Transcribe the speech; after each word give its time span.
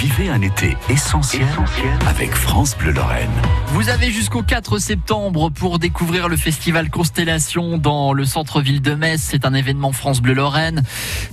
Vivez 0.00 0.30
un 0.30 0.40
été 0.40 0.78
essentiel, 0.88 1.46
avec 2.08 2.34
France 2.34 2.74
Bleu 2.74 2.90
Lorraine. 2.90 3.28
Vous 3.74 3.90
avez 3.90 4.10
jusqu'au 4.10 4.42
4 4.42 4.78
septembre 4.78 5.50
pour 5.50 5.78
découvrir 5.78 6.30
le 6.30 6.38
festival 6.38 6.88
Constellation 6.88 7.76
dans 7.76 8.14
le 8.14 8.24
centre-ville 8.24 8.80
de 8.80 8.94
Metz. 8.94 9.20
C'est 9.22 9.44
un 9.44 9.52
événement 9.52 9.92
France 9.92 10.22
Bleu 10.22 10.32
Lorraine. 10.32 10.84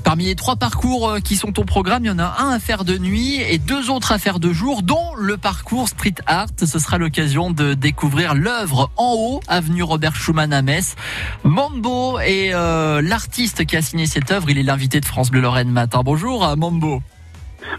Parmi 0.03 0.25
les 0.25 0.35
trois 0.35 0.57
parcours 0.57 1.07
euh, 1.07 1.19
qui 1.21 1.37
sont 1.37 1.57
au 1.61 1.63
programme, 1.63 2.03
il 2.03 2.07
y 2.09 2.11
en 2.11 2.19
a 2.19 2.35
un 2.39 2.49
à 2.49 2.59
faire 2.59 2.83
de 2.83 2.97
nuit 2.97 3.37
et 3.37 3.57
deux 3.57 3.89
autres 3.89 4.11
à 4.11 4.19
faire 4.19 4.37
de 4.37 4.51
jour, 4.51 4.83
dont 4.83 5.15
le 5.15 5.37
parcours 5.37 5.87
Street 5.87 6.15
Art. 6.25 6.47
Ce 6.59 6.77
sera 6.77 6.97
l'occasion 6.97 7.51
de 7.51 7.73
découvrir 7.73 8.35
l'œuvre 8.35 8.91
en 8.97 9.13
haut, 9.17 9.39
avenue 9.47 9.83
Robert 9.83 10.17
Schumann 10.17 10.51
à 10.51 10.61
Metz. 10.61 10.97
Mambo 11.45 12.19
est 12.19 12.53
euh, 12.53 13.01
l'artiste 13.01 13.65
qui 13.65 13.77
a 13.77 13.81
signé 13.81 14.07
cette 14.07 14.29
œuvre. 14.29 14.49
Il 14.49 14.57
est 14.57 14.63
l'invité 14.63 14.99
de 14.99 15.05
France 15.05 15.31
Bleu 15.31 15.39
Lorraine 15.39 15.71
matin. 15.71 16.01
Bonjour 16.03 16.53
Mambo. 16.57 17.01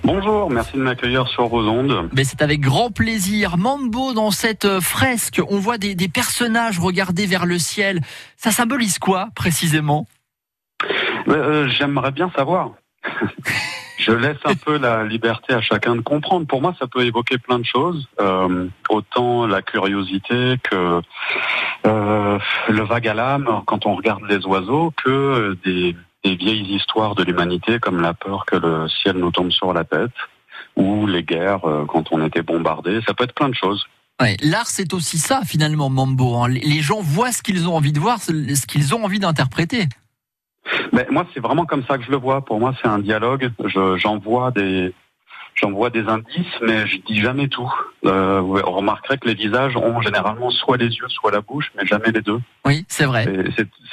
Bonjour, 0.05 0.51
merci 0.51 0.77
de 0.77 0.83
m'accueillir 0.83 1.29
sur 1.29 1.49
vos 1.49 1.69
ondes. 1.69 2.09
Mais 2.12 2.25
c'est 2.25 2.43
avec 2.43 2.61
grand 2.61 2.91
plaisir. 2.91 3.56
Mambo, 3.56 4.12
dans 4.12 4.30
cette 4.30 4.65
euh, 4.65 4.80
fresque, 4.80 5.41
on 5.48 5.59
voit 5.59 5.79
des, 5.79 5.95
des 5.95 6.09
personnages 6.09 6.79
regarder 6.79 7.27
vers 7.27 7.47
le 7.47 7.59
ciel. 7.59 8.01
Ça 8.37 8.51
symbolise 8.51 8.98
quoi 8.98 9.29
précisément? 9.34 10.06
Euh, 11.29 11.69
J'aimerais 11.69 12.12
bien 12.12 12.30
savoir. 12.34 12.73
Je 13.98 14.12
laisse 14.12 14.39
un 14.45 14.55
peu 14.55 14.79
la 14.79 15.05
liberté 15.05 15.53
à 15.53 15.61
chacun 15.61 15.97
de 15.97 16.01
comprendre. 16.01 16.47
Pour 16.47 16.62
moi, 16.62 16.73
ça 16.78 16.87
peut 16.87 17.05
évoquer 17.05 17.37
plein 17.37 17.59
de 17.59 17.65
choses, 17.65 18.09
euh, 18.20 18.69
autant 18.89 19.47
la 19.47 19.61
curiosité 19.61 20.55
que 20.62 21.01
euh, 21.84 22.39
le 22.69 22.83
vague 22.84 23.09
à 23.09 23.15
l'âme 23.15 23.62
quand 23.67 23.87
on 23.87 23.97
regarde 23.97 24.23
les 24.28 24.47
oiseaux, 24.47 24.92
que 25.05 25.59
des, 25.65 25.97
des 26.24 26.34
vieilles 26.36 26.74
histoires 26.74 27.14
de 27.14 27.22
l'humanité 27.24 27.78
comme 27.78 28.00
la 28.00 28.14
peur 28.14 28.45
que 28.46 28.56
le 28.56 28.88
ciel 28.88 29.16
nous 29.16 29.30
tombe 29.30 29.50
sur 29.50 29.72
la 29.72 29.84
tête, 29.84 30.10
ou 30.77 31.06
les 31.06 31.22
guerres 31.22 31.64
euh, 31.64 31.84
quand 31.86 32.08
on 32.12 32.24
était 32.27 32.42
bombardé. 32.42 33.00
Ça 33.06 33.14
peut 33.14 33.24
être 33.24 33.34
plein 33.34 33.48
de 33.48 33.54
choses. 33.54 33.84
Ouais, 34.20 34.36
L'art, 34.42 34.66
c'est 34.66 34.92
aussi 34.94 35.16
ça 35.19 35.42
finalement, 35.47 35.88
Mambo. 35.91 36.34
hein. 36.36 36.48
Les- 36.48 36.80
gens 36.83 37.00
voient 37.00 37.30
ce 37.30 37.42
qu'ils 37.42 37.69
ont 37.69 37.77
envie 37.77 37.92
de 37.92 38.00
voir, 38.00 38.20
ce 38.20 38.66
qu'ils 38.66 38.94
ont 38.94 39.05
envie 39.05 39.20
d'interpréter. 39.20 39.84
Mais 40.92 41.06
moi, 41.10 41.25
c'est 41.33 41.41
vraiment 41.41 41.64
comme 41.66 41.84
ça 41.86 41.98
que 41.98 42.05
je 42.05 42.10
le 42.10 42.16
vois. 42.16 42.44
Pour 42.44 42.58
moi, 42.58 42.75
c'est 42.82 42.88
un 42.88 42.98
dialogue. 42.98 43.50
Je- 43.64 43.97
J'envoie 43.97 44.50
des, 44.50 44.92
j'envoie 45.55 45.91
des 45.91 46.06
indices, 46.08 46.47
mais 46.62 46.86
je 46.88 46.97
dis 47.06 47.20
jamais 47.20 47.47
tout. 47.48 47.72
Euh, 48.06 48.41
vous 48.41 48.55
remarquerez 48.55 49.19
que 49.19 49.28
les 49.28 49.34
visages 49.34 49.77
ont 49.77 50.00
généralement 50.03 50.50
soit 50.50 50.77
les 50.77 50.88
yeux, 50.88 51.08
soit 51.08 51.30
la 51.30 51.41
bouche, 51.41 51.70
mais 51.77 51.86
jamais 51.86 52.10
les 52.12 52.20
deux. 52.22 52.41
Oui, 52.66 52.84
c'est 52.88 53.05
vrai. 53.06 53.27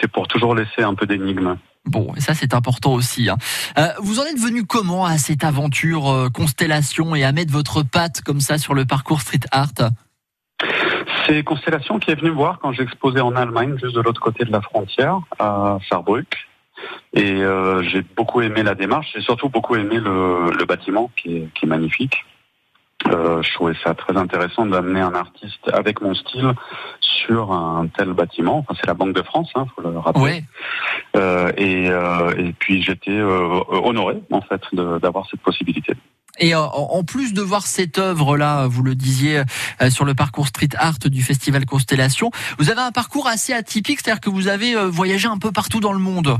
C'est 0.02 0.08
pour 0.12 0.28
toujours 0.28 0.56
laisser 0.56 0.82
un 0.82 0.96
peu 0.96 1.06
d'énigme. 1.06 1.56
Bon, 1.86 2.14
et 2.16 2.22
ça 2.22 2.34
c'est 2.34 2.54
important 2.54 2.94
aussi. 2.94 3.30
hein. 3.30 3.38
Euh, 3.78 3.90
vous 4.00 4.20
en 4.20 4.24
êtes 4.24 4.40
venu 4.40 4.66
comment 4.66 5.06
à 5.06 5.18
cette 5.18 5.44
aventure 5.44 6.10
euh, 6.10 6.30
Constellation 6.30 7.16
et 7.16 7.24
à 7.24 7.32
mettre 7.32 7.52
votre 7.52 7.84
patte 7.84 8.22
comme 8.22 8.42
ça 8.42 8.58
sur 8.58 8.74
le 8.74 8.86
parcours 8.86 9.22
street 9.22 9.42
art? 9.52 9.92
C'est 11.26 11.44
Constellation 11.44 12.00
qui 12.00 12.12
est 12.12 12.16
venu 12.16 12.32
me 12.32 12.36
voir 12.36 12.60
quand 12.60 12.72
j'exposais 12.72 13.22
en 13.22 13.36
Allemagne, 13.36 13.78
juste 13.82 13.96
de 13.96 14.02
l'autre 14.02 14.22
côté 14.22 14.46
de 14.46 14.52
la 14.52 14.62
frontière, 14.62 15.20
à 15.40 15.78
Saarbrück. 15.90 16.48
Et 17.14 17.42
euh, 17.42 17.82
j'ai 17.84 18.04
beaucoup 18.16 18.42
aimé 18.42 18.62
la 18.64 18.76
démarche. 18.76 19.12
J'ai 19.16 19.22
surtout 19.22 19.50
beaucoup 19.50 19.76
aimé 19.76 20.00
le, 20.00 20.66
bâtiment 20.66 21.10
qui 21.16 21.38
est 21.38 21.66
magnifique. 21.66 22.26
Euh, 23.08 23.42
je 23.44 23.54
trouvais 23.54 23.76
ça 23.84 23.94
très 23.94 24.18
intéressant 24.18 24.66
d'amener 24.66 25.02
un 25.02 25.14
artiste 25.14 25.70
avec 25.72 26.02
mon 26.02 26.16
style 26.16 26.54
sur 27.00 27.52
un 27.52 27.88
tel 27.88 28.14
bâtiment. 28.14 28.60
Enfin, 28.60 28.74
c'est 28.80 28.88
la 28.88 28.94
Banque 28.94 29.14
de 29.14 29.22
France, 29.22 29.50
hein, 29.56 29.66
faut 29.76 29.82
le 29.82 29.98
rappeler. 30.00 30.24
Ouais. 30.24 30.44
Euh, 31.16 31.52
et, 31.58 31.90
euh, 31.90 32.34
et 32.38 32.54
puis 32.54 32.82
j'étais 32.82 33.12
euh, 33.12 33.62
honoré 33.70 34.22
en 34.32 34.42
fait 34.42 34.62
d'avoir 34.74 35.28
cette 35.30 35.42
possibilité. 35.42 35.94
Et 36.40 36.54
euh, 36.54 36.60
en 36.60 37.04
plus 37.04 37.34
de 37.34 37.42
voir 37.42 37.66
cette 37.66 37.98
œuvre-là, 37.98 38.68
vous 38.68 38.84
le 38.84 38.96
disiez, 38.96 39.44
euh, 39.82 39.90
sur 39.90 40.04
le 40.04 40.14
parcours 40.14 40.48
street 40.48 40.76
art 40.78 41.00
du 41.06 41.22
festival 41.22 41.66
Constellation, 41.66 42.32
vous 42.58 42.70
avez 42.70 42.82
un 42.82 42.92
parcours 42.92 43.28
assez 43.28 43.54
atypique, 43.54 44.02
c'est-à-dire 44.02 44.20
que 44.20 44.30
vous 44.30 44.48
avez 44.48 44.76
voyagé 44.88 45.28
un 45.28 45.38
peu 45.38 45.52
partout 45.52 45.80
dans 45.80 45.94
le 45.94 46.00
monde. 46.00 46.38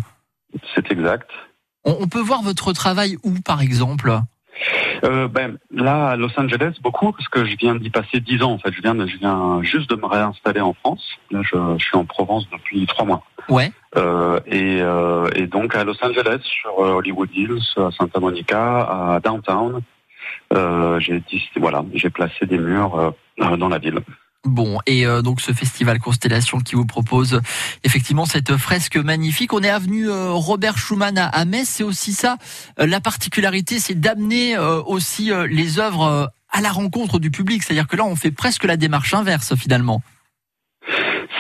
C'est 0.74 0.92
exact. 0.92 1.30
On 1.86 2.08
peut 2.08 2.20
voir 2.20 2.42
votre 2.42 2.74
travail 2.74 3.18
où, 3.24 3.34
par 3.46 3.62
exemple? 3.62 4.20
Euh, 5.04 5.28
ben, 5.28 5.58
là, 5.72 6.10
à 6.10 6.16
Los 6.16 6.38
Angeles, 6.38 6.74
beaucoup, 6.82 7.12
parce 7.12 7.28
que 7.28 7.46
je 7.46 7.56
viens 7.58 7.76
d'y 7.76 7.90
passer 7.90 8.20
dix 8.20 8.42
ans, 8.42 8.54
en 8.54 8.58
fait. 8.58 8.72
Je 8.72 8.82
viens, 8.82 8.96
je 9.06 9.18
viens 9.18 9.62
juste 9.62 9.90
de 9.90 9.96
me 9.96 10.06
réinstaller 10.06 10.62
en 10.62 10.74
France. 10.74 11.06
Là, 11.32 11.42
je, 11.44 11.58
je 11.78 11.86
suis 11.86 11.98
en 11.98 12.06
Provence 12.06 12.48
depuis 12.50 12.86
trois 12.86 13.06
mois. 13.06 13.24
Ouais. 13.50 13.72
Euh, 13.98 14.40
et, 14.48 14.82
euh, 14.82 15.30
et 15.36 15.48
donc, 15.48 15.76
à 15.76 15.84
Los 15.84 16.04
Angeles, 16.04 16.40
sur 16.44 16.80
euh, 16.80 16.94
Hollywood 16.94 17.30
Hills, 17.34 17.62
à 17.78 17.92
Santa 17.92 18.20
Monica, 18.20 18.82
à 18.82 19.20
Downtown, 19.20 19.82
euh, 20.54 21.00
j'ai 21.00 21.22
voilà, 21.58 21.84
j'ai 21.94 22.10
placé 22.10 22.46
des 22.46 22.58
murs 22.58 23.14
dans 23.38 23.70
la 23.70 23.78
ville. 23.78 24.00
Bon, 24.46 24.78
et 24.86 25.08
euh, 25.08 25.24
donc 25.24 25.42
ce 25.42 25.54
festival 25.54 25.98
Constellation 25.98 26.60
qui 26.60 26.76
vous 26.76 26.86
propose 26.86 27.42
effectivement 27.84 28.26
cette 28.26 28.58
fresque 28.58 28.96
magnifique. 28.96 29.54
On 29.54 29.64
est 29.64 29.70
avenue 29.70 30.08
euh, 30.08 30.32
Robert 30.34 30.78
Schumann 30.78 31.18
à, 31.18 31.26
à 31.26 31.46
Metz. 31.46 31.68
C'est 31.68 31.84
aussi 31.84 32.14
ça, 32.14 32.38
euh, 32.80 32.86
la 32.86 33.02
particularité, 33.02 33.80
c'est 33.80 34.00
d'amener 34.00 34.56
euh, 34.56 34.84
aussi 34.84 35.32
les 35.50 35.80
œuvres 35.80 36.32
à 36.52 36.62
la 36.62 36.70
rencontre 36.70 37.18
du 37.18 37.32
public. 37.32 37.64
C'est-à-dire 37.64 37.88
que 37.88 37.96
là, 37.96 38.06
on 38.06 38.16
fait 38.16 38.30
presque 38.30 38.66
la 38.66 38.78
démarche 38.78 39.16
inverse 39.16 39.56
finalement. 39.56 40.04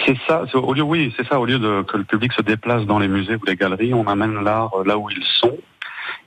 C'est 0.06 0.18
ça, 0.28 0.44
au 0.56 0.74
lieu, 0.74 0.82
oui, 0.82 1.14
c'est 1.16 1.28
ça, 1.28 1.40
au 1.40 1.46
lieu 1.46 1.60
de 1.60 1.84
que 1.84 1.98
le 1.98 2.04
public 2.04 2.34
se 2.34 2.42
déplace 2.42 2.86
dans 2.86 3.00
les 3.00 3.08
musées 3.08 3.36
ou 3.36 3.46
les 3.46 3.56
galeries, 3.56 3.94
on 3.94 4.08
amène 4.08 4.44
l'art 4.44 4.72
là 4.84 4.98
où 4.98 5.10
ils 5.10 5.24
sont. 5.24 5.58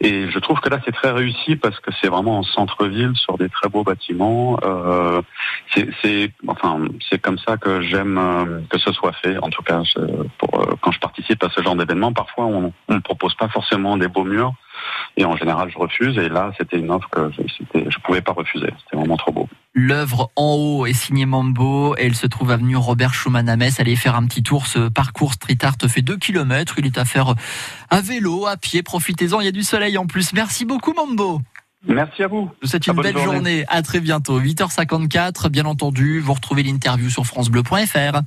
Et 0.00 0.30
je 0.30 0.38
trouve 0.38 0.60
que 0.60 0.68
là, 0.68 0.78
c'est 0.84 0.92
très 0.92 1.10
réussi 1.10 1.56
parce 1.56 1.78
que 1.80 1.90
c'est 2.00 2.08
vraiment 2.08 2.38
en 2.38 2.42
centre-ville, 2.44 3.12
sur 3.16 3.36
des 3.36 3.48
très 3.48 3.68
beaux 3.68 3.82
bâtiments. 3.82 4.58
Euh, 4.62 5.22
c'est, 5.74 6.32
enfin, 6.46 6.80
c'est 7.08 7.20
comme 7.20 7.38
ça 7.38 7.56
que 7.56 7.80
j'aime 7.80 8.16
euh, 8.18 8.60
que 8.70 8.78
ce 8.78 8.92
soit 8.92 9.12
fait. 9.12 9.36
En 9.38 9.50
tout 9.50 9.62
cas, 9.62 9.82
euh, 9.96 10.24
quand 10.80 10.92
je 10.92 11.00
participe 11.00 11.42
à 11.42 11.48
ce 11.48 11.62
genre 11.62 11.74
d'événement, 11.74 12.12
parfois 12.12 12.46
on 12.46 12.72
ne 12.88 12.98
propose 13.00 13.34
pas 13.34 13.48
forcément 13.48 13.96
des 13.96 14.08
beaux 14.08 14.24
murs. 14.24 14.54
Et 15.16 15.24
en 15.24 15.36
général, 15.36 15.70
je 15.70 15.78
refuse. 15.78 16.16
Et 16.18 16.28
là, 16.28 16.52
c'était 16.58 16.78
une 16.78 16.90
offre 16.90 17.08
que 17.10 17.30
je, 17.30 17.42
je 17.74 17.98
pouvais 18.04 18.20
pas 18.20 18.32
refuser. 18.32 18.72
C'était 18.84 18.96
vraiment 18.96 19.16
trop 19.16 19.32
beau. 19.32 19.48
L'œuvre 19.74 20.30
en 20.34 20.54
haut 20.54 20.86
est 20.86 20.92
signée 20.92 21.26
Mambo 21.26 21.94
elle 21.96 22.14
se 22.14 22.26
trouve 22.26 22.50
avenue 22.50 22.76
Robert 22.76 23.14
Schumann 23.14 23.48
à 23.48 23.56
Metz. 23.56 23.78
Allez 23.80 23.96
faire 23.96 24.16
un 24.16 24.26
petit 24.26 24.42
tour. 24.42 24.66
Ce 24.66 24.88
parcours 24.88 25.34
street 25.34 25.58
art 25.62 25.76
fait 25.88 26.02
2 26.02 26.16
km. 26.16 26.74
Il 26.78 26.86
est 26.86 26.98
à 26.98 27.04
faire 27.04 27.34
à 27.90 28.00
vélo, 28.00 28.46
à 28.46 28.56
pied. 28.56 28.82
Profitez-en. 28.82 29.40
Il 29.40 29.44
y 29.44 29.48
a 29.48 29.52
du 29.52 29.62
soleil 29.62 29.98
en 29.98 30.06
plus. 30.06 30.32
Merci 30.32 30.64
beaucoup 30.64 30.94
Mambo. 30.94 31.40
Merci 31.86 32.24
à 32.24 32.26
vous. 32.26 32.50
Ah, 32.62 32.76
une 32.86 32.92
belle 32.94 33.16
journée. 33.16 33.34
journée. 33.34 33.64
À 33.68 33.82
très 33.82 34.00
bientôt. 34.00 34.40
8h54. 34.40 35.48
Bien 35.48 35.64
entendu, 35.64 36.18
vous 36.20 36.32
retrouvez 36.32 36.62
l'interview 36.62 37.08
sur 37.08 37.24
FranceBleu.fr. 37.24 38.20